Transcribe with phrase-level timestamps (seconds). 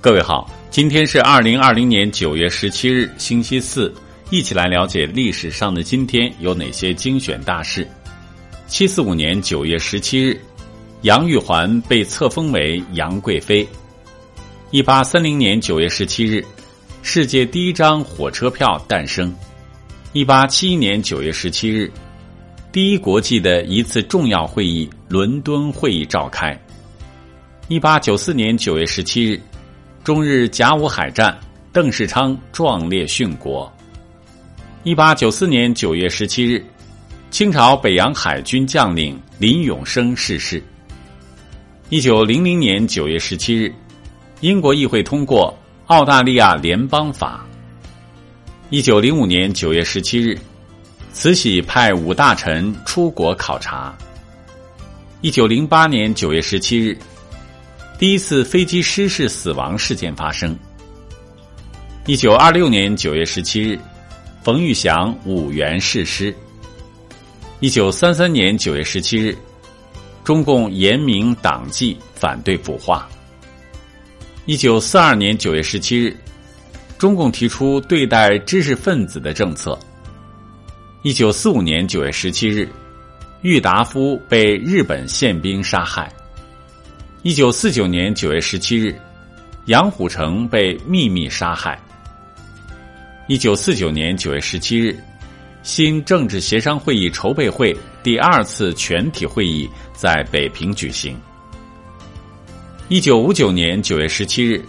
[0.00, 3.92] 各位好，今天是二零二零年九月十七日，星期四，
[4.30, 7.84] 一起来了解历史上的今天有哪些精选大事。
[8.68, 10.40] 七四五年九月十七日，
[11.02, 13.66] 杨玉环被册封为杨贵妃。
[14.70, 16.46] 一八三零年九月十七日，
[17.02, 19.34] 世界第一张火车票诞生。
[20.12, 21.90] 一八七一年九月十七日，
[22.70, 26.56] 第一国际的一次重要会议——伦敦会议召开。
[27.66, 29.40] 一八九四年九月十七日。
[30.08, 31.38] 中日甲午海战，
[31.70, 33.70] 邓世昌壮烈殉国。
[34.82, 36.64] 一八九四年九月十七日，
[37.30, 40.62] 清朝北洋海军将领林永生逝世。
[41.90, 43.70] 一九零零年九月十七日，
[44.40, 45.54] 英国议会通过
[45.88, 47.44] 澳大利亚联邦法。
[48.70, 50.38] 一九零五年九月十七日，
[51.12, 53.94] 慈禧派五大臣出国考察。
[55.20, 56.98] 一九零八年九月十七日。
[57.98, 60.56] 第一次飞机失事死亡事件发生。
[62.06, 63.76] 一九二六年九月十七日，
[64.40, 66.32] 冯玉祥五原逝师。
[67.58, 69.36] 一九三三年九月十七日，
[70.22, 73.08] 中共严明党纪，反对腐化。
[74.46, 76.16] 一九四二年九月十七日，
[76.98, 79.76] 中共提出对待知识分子的政策。
[81.02, 82.68] 一九四五年九月十七日，
[83.42, 86.08] 郁达夫被日本宪兵杀害。
[87.24, 88.94] 一九四九年九月十七日，
[89.66, 91.76] 杨虎城被秘密杀害。
[93.26, 94.96] 一九四九年九月十七日，
[95.64, 101.18] 新政治协商会议筹备会第二次全体会议在北平举行。
[102.88, 104.64] 一九五九年九月十七日，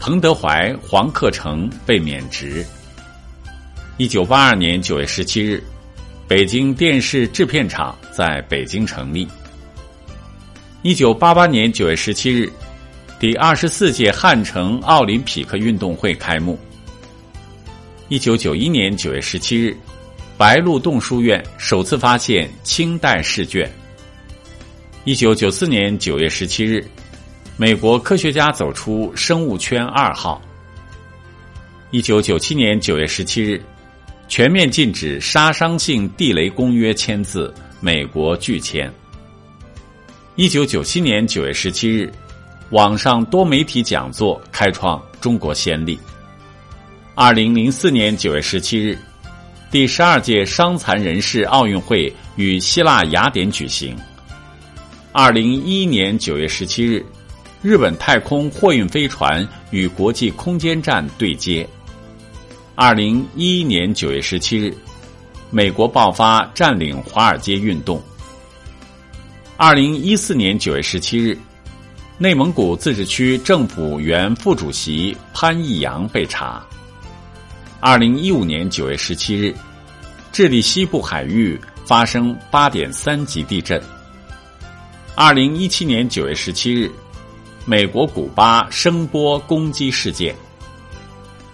[0.00, 2.64] 彭德怀、黄克诚被免职。
[3.98, 5.62] 一九八二年九月十七日，
[6.26, 9.28] 北京电视制片厂在北京成立。
[10.84, 12.52] 一九八八年九月十七日，
[13.18, 16.58] 第二十四届汉城奥林匹克运动会开幕。
[18.10, 19.74] 一九九一年九月十七日，
[20.36, 23.66] 白鹿洞书院首次发现清代试卷。
[25.04, 26.86] 一九九四年九月十七日，
[27.56, 30.38] 美国科学家走出生物圈二号。
[31.92, 33.58] 一九九七年九月十七日，
[34.28, 38.92] 全面禁止杀伤性地雷公约签字，美国拒签。
[40.36, 42.12] 一九九七年九月十七日，
[42.70, 45.96] 网上多媒体讲座开创中国先例。
[47.14, 48.98] 二零零四年九月十七日，
[49.70, 53.96] 第十二届伤残人士奥运会与希腊雅典举行。
[55.12, 57.06] 二零一一年九月十七日，
[57.62, 61.64] 日本太空货运飞船与国际空间站对接。
[62.74, 64.76] 二零一一年九月十七日，
[65.52, 68.02] 美国爆发占领华尔街运动。
[69.66, 71.34] 二零一四年九月十七日，
[72.18, 76.62] 内蒙古自治区政府原副主席潘义阳被查。
[77.80, 79.54] 二零一五年九月十七日，
[80.30, 83.82] 智利西部海域发生八点三级地震。
[85.14, 86.92] 二零一七年九月十七日，
[87.64, 90.36] 美国古巴声波攻击事件。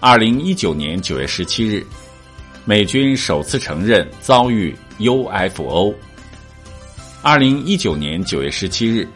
[0.00, 1.87] 二零一九年九月十七日，
[2.65, 5.94] 美军首次承认遭遇 UFO。
[7.22, 9.06] 二零一九年九月十七日，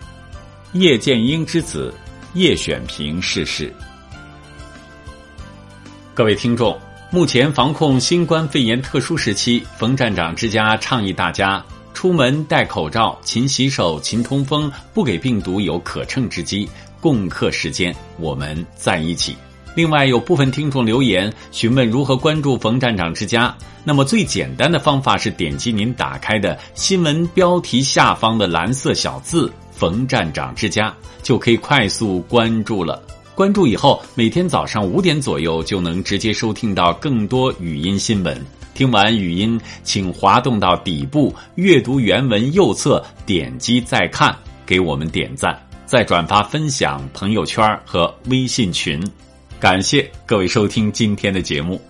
[0.75, 1.93] 叶剑英之子
[2.35, 3.73] 叶选平逝世。
[6.13, 6.79] 各位听众，
[7.11, 11.65] 目前防控新冠肺炎特殊时期，冯站长之家倡议大家
[11.95, 16.69] 出门戴口罩、勤洗手、勤通风，不给病毒有可乘之机。
[17.01, 19.35] 共克时间，我们在一起。
[19.75, 23.55] 另外，有部分听众留言询问如何关注冯站长之家。
[23.83, 33.03] 那么，最简单的方法是点击您打开的新闻标题下方的蓝色小字“冯站长之家”，就可以快速关注了。
[33.35, 38.41] 关注以后，每天早上五点左右就能直接收听到更多语音新闻。
[38.75, 44.35] 听完语音，请滑动到底部阅读原文右侧，点击再看，
[44.65, 49.03] 给我们点赞，再转发分享朋友圈和微信群。
[49.65, 51.81] 感谢各位收听今天的节目。